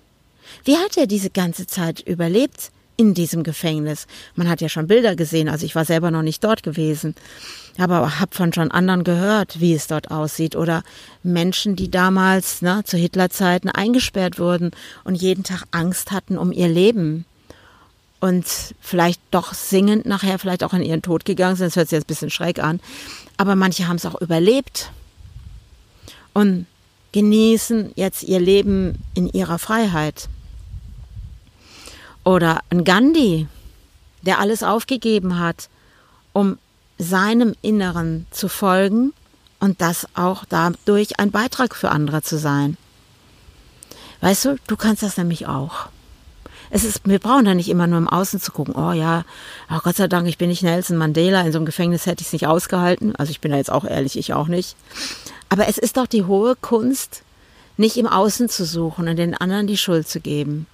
Wie 0.63 0.77
hat 0.77 0.97
er 0.97 1.05
diese 1.05 1.29
ganze 1.29 1.67
Zeit 1.67 1.99
überlebt 1.99 2.71
in 2.97 3.13
diesem 3.13 3.43
Gefängnis? 3.43 4.07
Man 4.35 4.49
hat 4.49 4.61
ja 4.61 4.69
schon 4.69 4.87
Bilder 4.87 5.15
gesehen, 5.15 5.49
also 5.49 5.65
ich 5.65 5.75
war 5.75 5.85
selber 5.85 6.09
noch 6.09 6.23
nicht 6.23 6.43
dort 6.43 6.63
gewesen, 6.63 7.13
aber 7.77 8.19
habe 8.19 8.33
von 8.33 8.53
schon 8.53 8.71
anderen 8.71 9.03
gehört, 9.03 9.59
wie 9.59 9.75
es 9.75 9.85
dort 9.85 10.09
aussieht. 10.09 10.55
Oder 10.55 10.81
Menschen, 11.21 11.75
die 11.75 11.91
damals 11.91 12.61
ne, 12.61 12.81
zu 12.85 12.97
Hitlerzeiten 12.97 13.69
eingesperrt 13.69 14.39
wurden 14.39 14.71
und 15.03 15.15
jeden 15.15 15.43
Tag 15.43 15.65
Angst 15.71 16.11
hatten 16.11 16.37
um 16.37 16.51
ihr 16.51 16.69
Leben 16.69 17.25
und 18.25 18.73
vielleicht 18.81 19.21
doch 19.29 19.53
singend 19.53 20.07
nachher 20.07 20.39
vielleicht 20.39 20.63
auch 20.63 20.73
in 20.73 20.81
ihren 20.81 21.03
Tod 21.03 21.25
gegangen 21.25 21.57
sind. 21.57 21.67
Das 21.67 21.75
hört 21.75 21.89
sich 21.89 21.97
jetzt 21.97 22.05
ein 22.05 22.07
bisschen 22.07 22.31
schräg 22.31 22.57
an. 22.57 22.79
Aber 23.37 23.55
manche 23.55 23.87
haben 23.87 23.97
es 23.97 24.05
auch 24.07 24.19
überlebt 24.19 24.91
und 26.33 26.65
genießen 27.11 27.91
jetzt 27.93 28.23
ihr 28.23 28.39
Leben 28.39 28.97
in 29.13 29.29
ihrer 29.29 29.59
Freiheit. 29.59 30.27
Oder 32.23 32.61
ein 32.71 32.83
Gandhi, 32.83 33.47
der 34.23 34.39
alles 34.39 34.63
aufgegeben 34.63 35.37
hat, 35.37 35.69
um 36.33 36.57
seinem 36.97 37.53
Inneren 37.61 38.25
zu 38.31 38.49
folgen 38.49 39.13
und 39.59 39.81
das 39.81 40.07
auch 40.15 40.45
dadurch 40.45 41.19
ein 41.19 41.29
Beitrag 41.29 41.75
für 41.75 41.91
andere 41.91 42.23
zu 42.23 42.39
sein. 42.39 42.75
Weißt 44.21 44.45
du, 44.45 44.57
du 44.65 44.75
kannst 44.75 45.03
das 45.03 45.17
nämlich 45.17 45.45
auch. 45.45 45.89
Es 46.69 46.83
ist, 46.83 47.01
wir 47.05 47.19
brauchen 47.19 47.45
da 47.45 47.53
nicht 47.53 47.69
immer 47.69 47.87
nur 47.87 47.97
im 47.97 48.07
Außen 48.07 48.39
zu 48.39 48.51
gucken, 48.51 48.75
oh 48.75 48.91
ja, 48.91 49.23
oh 49.69 49.79
Gott 49.83 49.95
sei 49.95 50.07
Dank, 50.07 50.27
ich 50.27 50.37
bin 50.37 50.49
nicht 50.49 50.63
Nelson 50.63 50.97
Mandela, 50.97 51.41
in 51.41 51.51
so 51.51 51.59
einem 51.59 51.65
Gefängnis 51.65 52.05
hätte 52.05 52.21
ich 52.21 52.27
es 52.27 52.33
nicht 52.33 52.47
ausgehalten. 52.47 53.15
Also 53.15 53.31
ich 53.31 53.41
bin 53.41 53.51
da 53.51 53.57
jetzt 53.57 53.71
auch 53.71 53.85
ehrlich, 53.85 54.17
ich 54.17 54.33
auch 54.33 54.47
nicht. 54.47 54.75
Aber 55.49 55.67
es 55.67 55.77
ist 55.77 55.97
doch 55.97 56.07
die 56.07 56.25
hohe 56.25 56.55
Kunst, 56.55 57.23
nicht 57.77 57.97
im 57.97 58.07
Außen 58.07 58.49
zu 58.49 58.65
suchen 58.65 59.07
und 59.07 59.17
den 59.17 59.35
anderen 59.35 59.67
die 59.67 59.77
Schuld 59.77 60.07
zu 60.07 60.19
geben. 60.19 60.65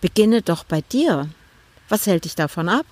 Beginne 0.00 0.42
doch 0.42 0.64
bei 0.64 0.80
dir. 0.80 1.28
Was 1.88 2.06
hält 2.06 2.24
dich 2.24 2.34
davon 2.34 2.68
ab? 2.68 2.86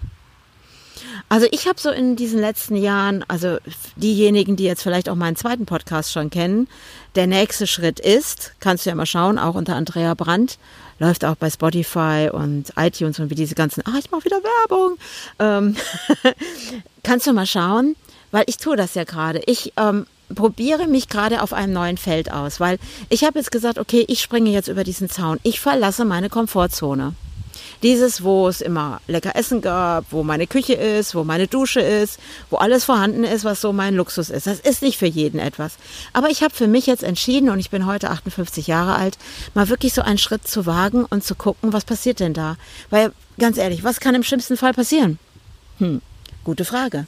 Also 1.28 1.46
ich 1.50 1.66
habe 1.66 1.80
so 1.80 1.90
in 1.90 2.16
diesen 2.16 2.40
letzten 2.40 2.76
Jahren, 2.76 3.24
also 3.28 3.58
diejenigen, 3.96 4.56
die 4.56 4.64
jetzt 4.64 4.82
vielleicht 4.82 5.08
auch 5.08 5.14
meinen 5.14 5.36
zweiten 5.36 5.66
Podcast 5.66 6.12
schon 6.12 6.30
kennen, 6.30 6.68
der 7.14 7.26
nächste 7.26 7.66
Schritt 7.66 8.00
ist, 8.00 8.52
kannst 8.60 8.86
du 8.86 8.90
ja 8.90 8.96
mal 8.96 9.06
schauen, 9.06 9.38
auch 9.38 9.54
unter 9.54 9.74
Andrea 9.74 10.14
Brandt, 10.14 10.58
läuft 10.98 11.24
auch 11.24 11.36
bei 11.36 11.50
Spotify 11.50 12.30
und 12.32 12.72
iTunes 12.76 13.18
und 13.18 13.30
wie 13.30 13.34
diese 13.34 13.54
ganzen, 13.54 13.82
ah, 13.86 13.98
ich 13.98 14.10
mache 14.10 14.24
wieder 14.24 14.40
Werbung. 14.42 14.98
Ähm, 15.38 15.76
kannst 17.02 17.26
du 17.26 17.32
mal 17.32 17.46
schauen, 17.46 17.96
weil 18.30 18.44
ich 18.46 18.56
tue 18.56 18.76
das 18.76 18.94
ja 18.94 19.04
gerade. 19.04 19.42
Ich 19.46 19.72
ähm, 19.76 20.06
probiere 20.34 20.86
mich 20.86 21.08
gerade 21.08 21.42
auf 21.42 21.52
einem 21.52 21.72
neuen 21.72 21.96
Feld 21.96 22.32
aus, 22.32 22.60
weil 22.60 22.78
ich 23.08 23.24
habe 23.24 23.38
jetzt 23.38 23.52
gesagt, 23.52 23.78
okay, 23.78 24.04
ich 24.08 24.20
springe 24.20 24.50
jetzt 24.50 24.68
über 24.68 24.84
diesen 24.84 25.08
Zaun. 25.08 25.38
Ich 25.42 25.60
verlasse 25.60 26.04
meine 26.04 26.28
Komfortzone. 26.28 27.14
Dieses, 27.83 28.23
wo 28.23 28.49
es 28.49 28.61
immer 28.61 29.00
lecker 29.06 29.37
Essen 29.37 29.61
gab, 29.61 30.06
wo 30.11 30.23
meine 30.23 30.47
Küche 30.47 30.75
ist, 30.75 31.14
wo 31.14 31.25
meine 31.25 31.47
Dusche 31.47 31.80
ist, 31.80 32.18
wo 32.50 32.56
alles 32.56 32.85
vorhanden 32.85 33.25
ist, 33.25 33.45
was 33.45 33.61
so 33.61 33.73
mein 33.73 33.95
Luxus 33.95 34.30
ist. 34.30 34.47
Das 34.47 34.61
ist 34.61 34.83
nicht 34.83 34.99
für 34.99 35.06
jeden 35.06 35.38
etwas. 35.38 35.75
Aber 36.12 36.30
ich 36.30 36.42
habe 36.42 36.54
für 36.54 36.66
mich 36.66 36.87
jetzt 36.87 37.02
entschieden, 37.02 37.50
und 37.50 37.59
ich 37.59 37.71
bin 37.71 37.87
heute 37.87 38.11
58 38.11 38.66
Jahre 38.66 38.97
alt, 38.97 39.18
mal 39.54 39.68
wirklich 39.68 39.92
so 39.92 40.02
einen 40.02 40.18
Schritt 40.18 40.47
zu 40.47 40.66
wagen 40.66 41.04
und 41.04 41.25
zu 41.25 41.35
gucken, 41.35 41.73
was 41.73 41.85
passiert 41.85 42.21
denn 42.21 42.35
da. 42.35 42.56
Weil, 42.90 43.12
ganz 43.38 43.59
ehrlich, 43.59 43.85
was 43.85 44.00
kann 44.00 44.14
im 44.14 44.23
schlimmsten 44.23 44.56
Fall 44.56 44.73
passieren? 44.73 45.18
Hm, 45.78 46.00
gute 46.45 46.64
Frage. 46.64 47.06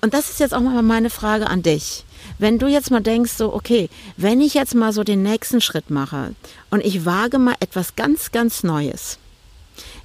Und 0.00 0.14
das 0.14 0.30
ist 0.30 0.40
jetzt 0.40 0.54
auch 0.54 0.60
mal 0.60 0.82
meine 0.82 1.10
Frage 1.10 1.48
an 1.48 1.62
dich. 1.62 2.04
Wenn 2.38 2.58
du 2.58 2.68
jetzt 2.68 2.90
mal 2.90 3.00
denkst, 3.00 3.32
so, 3.32 3.52
okay, 3.54 3.88
wenn 4.16 4.40
ich 4.40 4.54
jetzt 4.54 4.74
mal 4.74 4.92
so 4.92 5.04
den 5.04 5.22
nächsten 5.22 5.60
Schritt 5.60 5.90
mache 5.90 6.34
und 6.70 6.84
ich 6.84 7.04
wage 7.04 7.38
mal 7.38 7.54
etwas 7.60 7.96
ganz, 7.96 8.30
ganz 8.30 8.62
Neues, 8.62 9.18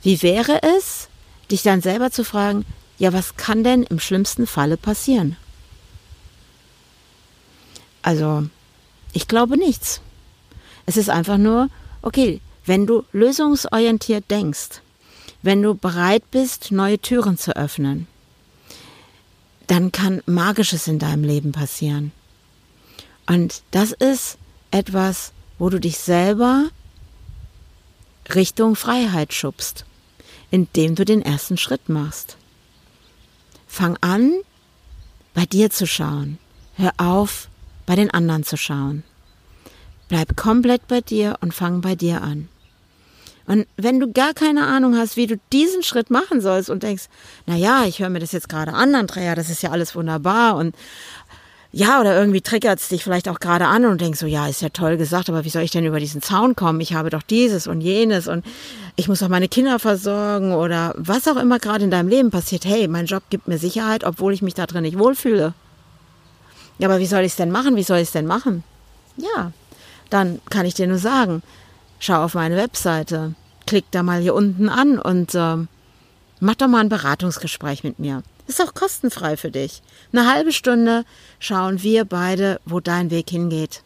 wie 0.04 0.22
wäre 0.22 0.62
es, 0.78 1.08
dich 1.52 1.64
dann 1.64 1.82
selber 1.82 2.12
zu 2.12 2.24
fragen, 2.24 2.66
ja, 2.98 3.14
was 3.14 3.36
kann 3.36 3.64
denn 3.64 3.84
im 3.84 4.00
schlimmsten 4.00 4.48
Falle 4.48 4.78
passieren? 4.78 5.36
Also, 8.02 8.48
ich 9.14 9.28
glaube 9.28 9.58
nichts. 9.58 10.02
Es 10.86 10.98
ist 10.98 11.10
einfach 11.10 11.38
nur, 11.38 11.70
okay, 12.02 12.40
wenn 12.66 12.86
du 12.86 13.04
lösungsorientiert 13.12 14.30
denkst, 14.30 14.82
wenn 15.42 15.62
du 15.62 15.76
bereit 15.76 16.24
bist, 16.32 16.72
neue 16.72 17.00
Türen 17.00 17.38
zu 17.38 17.56
öffnen, 17.56 18.08
dann 19.68 19.92
kann 19.92 20.22
Magisches 20.26 20.88
in 20.88 21.00
deinem 21.00 21.24
Leben 21.24 21.52
passieren. 21.52 22.12
Und 23.28 23.64
das 23.72 23.92
ist 23.92 24.38
etwas, 24.72 25.32
wo 25.58 25.70
du 25.70 25.80
dich 25.80 25.98
selber 25.98 26.70
Richtung 28.34 28.76
Freiheit 28.76 29.34
schubst 29.34 29.86
indem 30.52 30.96
du 30.96 31.04
den 31.04 31.22
ersten 31.22 31.58
Schritt 31.58 31.90
machst. 31.90 32.38
Fang 33.68 33.98
an, 34.00 34.34
bei 35.34 35.46
dir 35.46 35.70
zu 35.70 35.86
schauen. 35.86 36.38
Hör 36.76 36.94
auf, 36.98 37.50
bei 37.86 37.96
den 37.96 38.10
anderen 38.10 38.46
zu 38.46 38.56
schauen. 38.56 39.04
Bleib 40.08 40.38
komplett 40.38 40.88
bei 40.88 41.02
dir 41.02 41.38
und 41.42 41.54
fang 41.54 41.82
bei 41.82 41.96
dir 41.96 42.22
an. 42.22 42.48
Und 43.48 43.68
wenn 43.76 44.00
du 44.00 44.12
gar 44.12 44.34
keine 44.34 44.66
Ahnung 44.66 44.96
hast, 44.98 45.18
wie 45.18 45.28
du 45.28 45.38
diesen 45.52 45.84
Schritt 45.84 46.10
machen 46.10 46.40
sollst 46.40 46.70
und 46.70 46.84
denkst, 46.84 47.10
na 47.46 47.56
ja, 47.56 47.86
ich 47.86 48.00
höre 48.00 48.10
mir 48.10 48.20
das 48.20 48.32
jetzt 48.32 48.48
gerade 48.50 48.74
an, 48.74 48.96
Andrea, 48.96 49.36
das 49.36 49.50
ist 49.50 49.62
ja 49.62 49.72
alles 49.72 49.94
wunderbar 49.94 50.56
und 50.56 50.74
ja, 51.78 52.00
oder 52.00 52.18
irgendwie 52.18 52.40
triggert 52.40 52.80
es 52.80 52.88
dich 52.88 53.04
vielleicht 53.04 53.28
auch 53.28 53.42
gerade 53.42 53.68
an 53.68 53.84
und 53.84 54.00
denkst 54.00 54.18
so, 54.18 54.28
ja, 54.28 54.48
ist 54.48 54.62
ja 54.62 54.70
toll 54.70 54.96
gesagt, 54.96 55.28
aber 55.28 55.44
wie 55.44 55.50
soll 55.50 55.64
ich 55.64 55.72
denn 55.72 55.84
über 55.84 56.00
diesen 56.00 56.22
Zaun 56.22 56.56
kommen? 56.56 56.80
Ich 56.80 56.94
habe 56.94 57.10
doch 57.10 57.22
dieses 57.22 57.68
und 57.68 57.82
jenes 57.82 58.30
und 58.30 58.46
ich 58.96 59.10
muss 59.10 59.20
doch 59.20 59.28
meine 59.28 59.50
Kinder 59.50 59.78
versorgen 59.78 60.54
oder 60.54 60.94
was 60.96 61.28
auch 61.28 61.36
immer 61.36 61.60
gerade 61.60 61.84
in 61.84 61.92
deinem 61.92 62.08
Leben 62.08 62.32
passiert. 62.32 62.64
Hey, 62.64 62.88
mein 62.88 63.08
Job 63.08 63.24
gibt 63.30 63.50
mir 63.50 63.58
Sicherheit, 63.58 64.06
obwohl 64.06 64.32
ich 64.32 64.42
mich 64.42 64.54
da 64.54 64.68
drin 64.68 64.84
nicht 64.84 64.98
wohlfühle. 64.98 65.54
Ja, 66.78 66.88
aber 66.88 67.00
wie 67.00 67.06
soll 67.06 67.24
ich 67.24 67.34
es 67.34 67.36
denn 67.36 67.52
machen? 67.52 67.76
Wie 67.76 67.84
soll 67.84 67.98
ich 67.98 68.08
es 68.08 68.14
denn 68.14 68.26
machen? 68.26 68.64
Ja, 69.18 69.52
dann 70.10 70.40
kann 70.50 70.66
ich 70.66 70.76
dir 70.76 70.88
nur 70.88 70.98
sagen, 70.98 71.44
schau 72.00 72.24
auf 72.24 72.36
meine 72.36 72.56
Webseite, 72.56 73.36
klick 73.68 73.84
da 73.92 74.02
mal 74.02 74.22
hier 74.22 74.34
unten 74.34 74.70
an 74.70 74.98
und 74.98 75.36
äh, 75.36 75.58
mach 76.40 76.56
doch 76.56 76.70
mal 76.70 76.80
ein 76.80 76.90
Beratungsgespräch 76.90 77.84
mit 77.84 78.00
mir. 78.00 78.24
Ist 78.48 78.62
auch 78.62 78.74
kostenfrei 78.74 79.38
für 79.38 79.52
dich. 79.52 79.82
Eine 80.12 80.32
halbe 80.32 80.52
Stunde 80.52 81.04
schauen 81.40 81.82
wir 81.82 82.06
beide, 82.06 82.60
wo 82.66 82.80
dein 82.80 83.10
Weg 83.12 83.30
hingeht. 83.30 83.82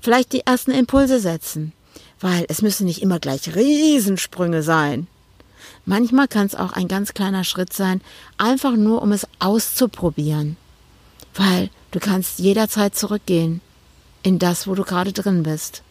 Vielleicht 0.00 0.32
die 0.32 0.46
ersten 0.46 0.70
Impulse 0.70 1.18
setzen, 1.18 1.72
weil 2.20 2.46
es 2.48 2.62
müssen 2.62 2.86
nicht 2.86 3.02
immer 3.02 3.18
gleich 3.18 3.54
Riesensprünge 3.54 4.62
sein. 4.62 5.08
Manchmal 5.84 6.28
kann 6.28 6.46
es 6.46 6.54
auch 6.54 6.72
ein 6.72 6.88
ganz 6.88 7.12
kleiner 7.14 7.44
Schritt 7.44 7.72
sein, 7.72 8.00
einfach 8.38 8.76
nur 8.76 9.02
um 9.02 9.12
es 9.12 9.26
auszuprobieren. 9.38 10.56
Weil 11.34 11.70
du 11.90 11.98
kannst 11.98 12.38
jederzeit 12.38 12.94
zurückgehen 12.94 13.60
in 14.22 14.38
das, 14.38 14.66
wo 14.66 14.74
du 14.74 14.84
gerade 14.84 15.12
drin 15.12 15.42
bist. 15.42 15.82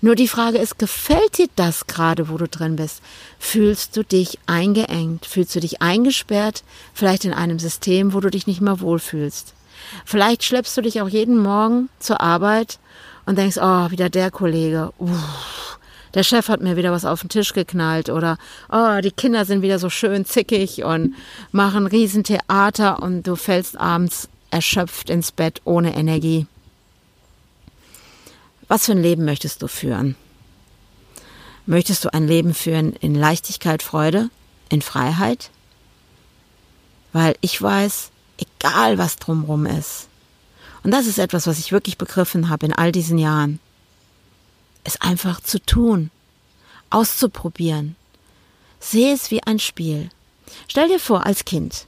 Nur 0.00 0.14
die 0.14 0.28
Frage 0.28 0.58
ist, 0.58 0.78
gefällt 0.78 1.38
dir 1.38 1.48
das 1.56 1.86
gerade, 1.86 2.28
wo 2.28 2.36
du 2.36 2.46
drin 2.48 2.76
bist? 2.76 3.02
Fühlst 3.38 3.96
du 3.96 4.04
dich 4.04 4.38
eingeengt? 4.46 5.26
Fühlst 5.26 5.54
du 5.54 5.60
dich 5.60 5.82
eingesperrt? 5.82 6.62
Vielleicht 6.92 7.24
in 7.24 7.32
einem 7.32 7.58
System, 7.58 8.12
wo 8.12 8.20
du 8.20 8.30
dich 8.30 8.46
nicht 8.46 8.60
mehr 8.60 8.80
wohlfühlst? 8.80 9.54
Vielleicht 10.04 10.44
schleppst 10.44 10.76
du 10.76 10.82
dich 10.82 11.00
auch 11.00 11.08
jeden 11.08 11.38
Morgen 11.38 11.88
zur 11.98 12.20
Arbeit 12.20 12.78
und 13.26 13.38
denkst, 13.38 13.58
oh, 13.60 13.90
wieder 13.90 14.10
der 14.10 14.30
Kollege. 14.30 14.92
Uff, 14.98 15.78
der 16.14 16.22
Chef 16.22 16.48
hat 16.48 16.60
mir 16.60 16.76
wieder 16.76 16.92
was 16.92 17.04
auf 17.04 17.20
den 17.20 17.28
Tisch 17.28 17.52
geknallt 17.52 18.08
oder 18.08 18.38
oh, 18.70 19.00
die 19.02 19.10
Kinder 19.10 19.44
sind 19.44 19.62
wieder 19.62 19.78
so 19.78 19.90
schön 19.90 20.24
zickig 20.24 20.84
und 20.84 21.14
machen 21.50 21.86
Riesentheater 21.86 23.02
und 23.02 23.26
du 23.26 23.36
fällst 23.36 23.78
abends 23.78 24.28
erschöpft 24.50 25.10
ins 25.10 25.32
Bett 25.32 25.60
ohne 25.64 25.96
Energie. 25.96 26.46
Was 28.68 28.86
für 28.86 28.92
ein 28.92 29.02
Leben 29.02 29.24
möchtest 29.24 29.62
du 29.62 29.68
führen? 29.68 30.16
Möchtest 31.66 32.04
du 32.04 32.12
ein 32.12 32.26
Leben 32.26 32.54
führen 32.54 32.92
in 32.94 33.14
Leichtigkeit, 33.14 33.82
Freude, 33.82 34.30
in 34.68 34.82
Freiheit? 34.82 35.50
Weil 37.12 37.36
ich 37.40 37.60
weiß, 37.60 38.10
egal 38.38 38.98
was 38.98 39.16
drumherum 39.16 39.66
ist, 39.66 40.08
und 40.82 40.90
das 40.90 41.06
ist 41.06 41.18
etwas, 41.18 41.46
was 41.46 41.58
ich 41.58 41.72
wirklich 41.72 41.96
begriffen 41.96 42.50
habe 42.50 42.66
in 42.66 42.72
all 42.72 42.92
diesen 42.92 43.18
Jahren, 43.18 43.58
es 44.84 45.00
einfach 45.00 45.40
zu 45.40 45.58
tun, 45.58 46.10
auszuprobieren. 46.90 47.96
Sehe 48.80 49.14
es 49.14 49.30
wie 49.30 49.42
ein 49.42 49.58
Spiel. 49.58 50.10
Stell 50.68 50.88
dir 50.88 51.00
vor, 51.00 51.24
als 51.24 51.46
Kind, 51.46 51.86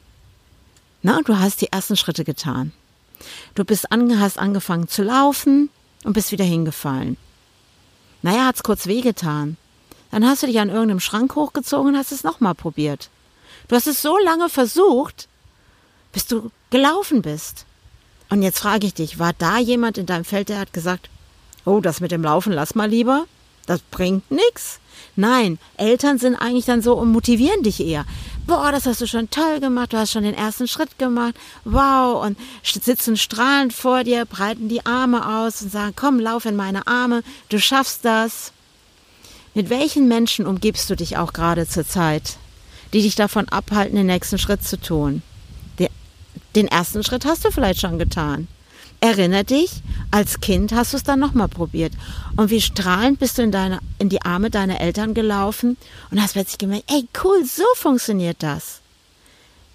na, 1.02 1.20
du 1.22 1.38
hast 1.38 1.60
die 1.60 1.70
ersten 1.70 1.96
Schritte 1.96 2.24
getan. 2.24 2.72
Du 3.54 3.64
bist 3.64 3.92
an, 3.92 4.18
hast 4.18 4.38
angefangen 4.38 4.88
zu 4.88 5.02
laufen, 5.02 5.68
und 6.06 6.12
bist 6.12 6.30
wieder 6.30 6.44
hingefallen. 6.44 7.16
Naja, 8.22 8.46
hat's 8.46 8.62
kurz 8.62 8.86
wehgetan. 8.86 9.56
Dann 10.12 10.24
hast 10.24 10.42
du 10.42 10.46
dich 10.46 10.60
an 10.60 10.70
irgendeinem 10.70 11.00
Schrank 11.00 11.34
hochgezogen 11.34 11.88
und 11.88 11.98
hast 11.98 12.12
es 12.12 12.22
nochmal 12.22 12.54
probiert. 12.54 13.10
Du 13.66 13.74
hast 13.74 13.88
es 13.88 14.02
so 14.02 14.16
lange 14.16 14.48
versucht, 14.48 15.28
bis 16.12 16.26
du 16.26 16.50
gelaufen 16.70 17.22
bist. 17.22 17.66
Und 18.30 18.42
jetzt 18.42 18.60
frage 18.60 18.86
ich 18.86 18.94
dich, 18.94 19.18
war 19.18 19.32
da 19.32 19.58
jemand 19.58 19.98
in 19.98 20.06
deinem 20.06 20.24
Feld, 20.24 20.48
der 20.48 20.60
hat 20.60 20.72
gesagt, 20.72 21.10
oh, 21.64 21.80
das 21.80 22.00
mit 22.00 22.12
dem 22.12 22.22
Laufen 22.22 22.52
lass 22.52 22.76
mal 22.76 22.88
lieber? 22.88 23.26
Das 23.66 23.80
bringt 23.80 24.30
nix. 24.30 24.78
Nein, 25.16 25.58
Eltern 25.76 26.18
sind 26.18 26.36
eigentlich 26.36 26.66
dann 26.66 26.82
so 26.82 26.94
und 26.94 27.12
motivieren 27.12 27.62
dich 27.62 27.80
eher 27.80 28.04
boah, 28.46 28.70
das 28.70 28.86
hast 28.86 29.00
du 29.00 29.06
schon 29.06 29.28
toll 29.30 29.60
gemacht, 29.60 29.92
du 29.92 29.98
hast 29.98 30.12
schon 30.12 30.22
den 30.22 30.34
ersten 30.34 30.68
Schritt 30.68 30.98
gemacht, 30.98 31.34
wow, 31.64 32.24
und 32.24 32.38
sitzen 32.62 33.16
strahlend 33.16 33.72
vor 33.72 34.04
dir, 34.04 34.24
breiten 34.24 34.68
die 34.68 34.86
Arme 34.86 35.38
aus 35.38 35.62
und 35.62 35.72
sagen, 35.72 35.94
komm, 35.96 36.20
lauf 36.20 36.44
in 36.44 36.56
meine 36.56 36.86
Arme, 36.86 37.22
du 37.48 37.58
schaffst 37.58 38.04
das. 38.04 38.52
Mit 39.54 39.70
welchen 39.70 40.06
Menschen 40.06 40.46
umgibst 40.46 40.88
du 40.90 40.96
dich 40.96 41.16
auch 41.16 41.32
gerade 41.32 41.66
zur 41.66 41.86
Zeit, 41.86 42.36
die 42.92 43.02
dich 43.02 43.16
davon 43.16 43.48
abhalten, 43.48 43.96
den 43.96 44.06
nächsten 44.06 44.38
Schritt 44.38 44.62
zu 44.62 44.78
tun? 44.78 45.22
Den 46.54 46.68
ersten 46.68 47.04
Schritt 47.04 47.26
hast 47.26 47.44
du 47.44 47.50
vielleicht 47.50 47.80
schon 47.80 47.98
getan. 47.98 48.48
Erinner 49.00 49.44
dich, 49.44 49.82
als 50.10 50.40
Kind 50.40 50.72
hast 50.72 50.92
du 50.92 50.96
es 50.96 51.02
dann 51.02 51.20
nochmal 51.20 51.48
probiert. 51.48 51.92
Und 52.36 52.50
wie 52.50 52.60
strahlend 52.60 53.18
bist 53.18 53.38
du 53.38 53.42
in, 53.42 53.52
deine, 53.52 53.80
in 53.98 54.08
die 54.08 54.22
Arme 54.22 54.50
deiner 54.50 54.80
Eltern 54.80 55.14
gelaufen 55.14 55.76
und 56.10 56.20
hast 56.20 56.32
plötzlich 56.32 56.58
gemerkt, 56.58 56.90
ey, 56.90 57.06
cool, 57.22 57.44
so 57.44 57.64
funktioniert 57.74 58.42
das. 58.42 58.80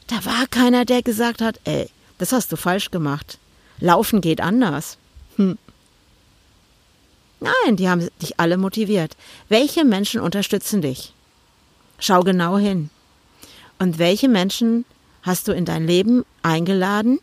Da 0.08 0.25
war 0.25 0.48
keiner, 0.50 0.86
der 0.86 1.04
gesagt 1.04 1.42
hat, 1.42 1.60
ey, 1.63 1.90
das 2.18 2.32
hast 2.32 2.51
du 2.51 2.58
falsch 2.58 2.92
gemacht. 2.92 3.38
Laufen 3.80 4.22
geht 4.22 4.42
anders. 4.42 4.98
Hm. 5.38 5.58
Nein, 7.40 7.75
die 7.75 7.90
haben 7.90 8.08
dich 8.22 8.40
alle 8.40 8.58
motiviert. 8.58 9.16
Welche 9.50 9.84
Menschen 9.84 10.22
unterstützen 10.22 10.82
dich? 10.82 11.13
Schau 11.98 12.22
genau 12.22 12.58
hin. 12.58 12.90
Und 13.80 13.98
welche 13.98 14.28
Menschen 14.28 14.86
hast 15.24 15.48
du 15.48 15.51
in 15.51 15.66
dein 15.66 15.88
Leben 15.88 16.24
eingeladen, 16.44 17.20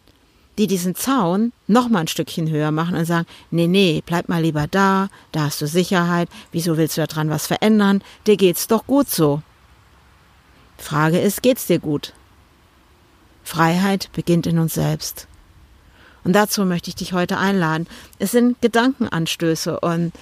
die 0.58 0.66
diesen 0.66 0.96
Zaun 0.96 1.52
noch 1.68 1.88
mal 1.88 2.00
ein 2.00 2.08
Stückchen 2.08 2.50
höher 2.50 2.72
machen 2.72 2.96
und 2.96 3.04
sagen, 3.04 3.26
nee, 3.50 3.68
nee, 3.68 4.02
bleib 4.04 4.28
mal 4.28 4.42
lieber 4.42 4.66
da, 4.66 5.08
da 5.30 5.42
hast 5.44 5.62
du 5.62 5.66
Sicherheit, 5.66 6.28
wieso 6.50 6.76
willst 6.76 6.98
du 6.98 7.06
daran 7.06 7.30
was 7.30 7.46
verändern, 7.46 8.02
dir 8.26 8.36
geht's 8.36 8.66
doch 8.66 8.86
gut 8.86 9.08
so. 9.08 9.40
Frage 10.76 11.20
ist, 11.20 11.42
geht's 11.42 11.66
dir 11.66 11.78
gut? 11.78 12.12
Freiheit 13.44 14.10
beginnt 14.12 14.46
in 14.46 14.58
uns 14.58 14.74
selbst. 14.74 15.28
Und 16.24 16.32
dazu 16.32 16.64
möchte 16.64 16.90
ich 16.90 16.96
dich 16.96 17.12
heute 17.12 17.38
einladen. 17.38 17.86
Es 18.18 18.32
sind 18.32 18.60
Gedankenanstöße 18.60 19.78
und 19.80 20.12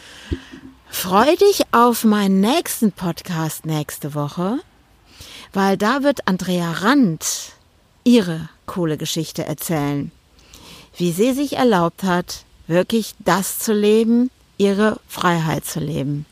freu 0.89 1.35
dich 1.37 1.63
auf 1.73 2.05
meinen 2.05 2.41
nächsten 2.41 2.93
Podcast 2.93 3.67
nächste 3.67 4.15
Woche, 4.15 4.59
weil 5.53 5.77
da 5.77 6.03
wird 6.03 6.29
Andrea 6.29 6.71
Rand 6.73 7.55
ihre 8.05 8.49
coole 8.67 8.97
Geschichte 8.99 9.45
erzählen 9.45 10.13
wie 10.97 11.13
sie 11.13 11.33
sich 11.33 11.57
erlaubt 11.57 12.03
hat, 12.03 12.45
wirklich 12.67 13.15
das 13.19 13.59
zu 13.59 13.73
leben, 13.73 14.31
ihre 14.59 14.99
Freiheit 15.09 15.65
zu 15.65 15.81
leben. 15.81 16.27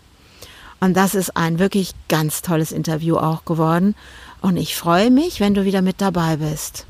Und 0.81 0.95
das 0.95 1.15
ist 1.15 1.37
ein 1.37 1.59
wirklich 1.59 1.93
ganz 2.09 2.43
tolles 2.43 2.73
Interview 2.73 3.17
auch 3.17 3.45
geworden. 3.45 3.95
Und 4.41 4.57
ich 4.57 4.77
freue 4.77 5.11
mich, 5.11 5.41
wenn 5.41 5.55
du 5.55 5.65
wieder 5.65 5.83
mit 5.83 6.01
dabei 6.01 6.37
bist. 6.37 6.87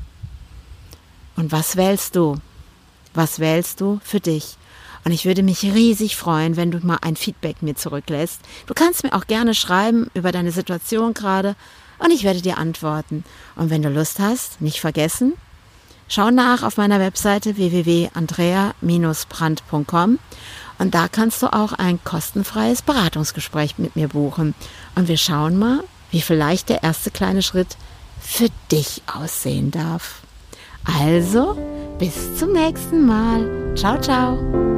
Und 1.35 1.51
was 1.51 1.75
wählst 1.75 2.15
du? 2.15 2.37
Was 3.13 3.39
wählst 3.39 3.81
du 3.81 3.99
für 4.03 4.19
dich? 4.19 4.57
Und 5.05 5.11
ich 5.11 5.25
würde 5.25 5.43
mich 5.43 5.63
riesig 5.63 6.15
freuen, 6.15 6.57
wenn 6.57 6.71
du 6.71 6.79
mal 6.79 6.97
ein 7.01 7.15
Feedback 7.15 7.61
mir 7.61 7.75
zurücklässt. 7.75 8.41
Du 8.65 8.73
kannst 8.73 9.03
mir 9.03 9.13
auch 9.13 9.27
gerne 9.27 9.53
schreiben 9.53 10.09
über 10.13 10.31
deine 10.31 10.51
Situation 10.51 11.13
gerade 11.13 11.55
und 11.99 12.11
ich 12.11 12.23
werde 12.23 12.41
dir 12.41 12.57
antworten. 12.57 13.23
Und 13.55 13.69
wenn 13.69 13.83
du 13.83 13.89
Lust 13.89 14.19
hast, 14.19 14.61
nicht 14.61 14.81
vergessen, 14.81 15.33
Schau 16.07 16.31
nach 16.31 16.63
auf 16.63 16.77
meiner 16.77 16.99
Webseite 16.99 17.57
www.andrea-brand.com 17.57 20.19
und 20.77 20.93
da 20.93 21.07
kannst 21.07 21.41
du 21.41 21.47
auch 21.47 21.73
ein 21.73 21.99
kostenfreies 22.03 22.81
Beratungsgespräch 22.81 23.77
mit 23.77 23.95
mir 23.95 24.09
buchen. 24.09 24.53
Und 24.95 25.07
wir 25.07 25.17
schauen 25.17 25.57
mal, 25.57 25.83
wie 26.11 26.21
vielleicht 26.21 26.69
der 26.69 26.83
erste 26.83 27.11
kleine 27.11 27.41
Schritt 27.41 27.77
für 28.19 28.49
dich 28.71 29.01
aussehen 29.13 29.71
darf. 29.71 30.21
Also, 30.99 31.57
bis 31.97 32.37
zum 32.37 32.51
nächsten 32.51 33.05
Mal. 33.05 33.73
Ciao, 33.75 33.99
ciao. 33.99 34.74